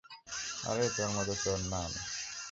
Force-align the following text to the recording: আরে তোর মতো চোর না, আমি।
আরে 0.63 0.85
তোর 0.95 1.09
মতো 1.15 1.33
চোর 1.43 1.59
না, 1.71 1.79
আমি। 1.87 2.01